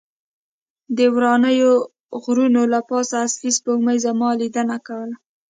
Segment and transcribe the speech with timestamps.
[0.97, 1.71] د واورینو
[2.23, 5.15] غرو له پاسه اصلي سپوږمۍ زموږ لیدنه کوله.